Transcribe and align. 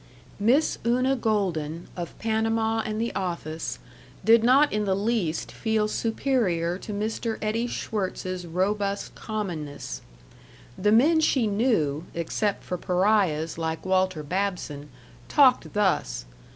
Miss 0.39 0.79
Una 0.83 1.15
Golden, 1.15 1.87
of 1.95 2.17
Panama 2.17 2.81
and 2.83 2.99
the 2.99 3.13
office, 3.13 3.77
did 4.25 4.43
not 4.43 4.73
in 4.73 4.85
the 4.85 4.95
least 4.95 5.51
feel 5.51 5.87
superior 5.87 6.79
to 6.79 6.91
Mr. 6.91 7.37
Eddie 7.39 7.67
Schwirtz's 7.67 8.47
robust 8.47 9.13
commonness. 9.13 10.01
The 10.75 10.91
men 10.91 11.19
she 11.19 11.45
knew, 11.45 12.05
except 12.15 12.63
for 12.63 12.79
pariahs 12.79 13.59
like 13.59 13.85
Walter 13.85 14.23
Babson, 14.23 14.89
talked 15.29 15.71
thus. 15.73 16.25